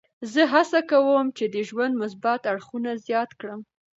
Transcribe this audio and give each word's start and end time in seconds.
زه 0.33 0.41
هڅه 0.53 0.79
کوم 0.89 1.27
چې 1.37 1.45
د 1.53 1.55
ژوند 1.69 1.93
مثبت 2.03 2.41
اړخونه 2.51 2.89
زیات 3.05 3.29
کړم. 3.39 3.59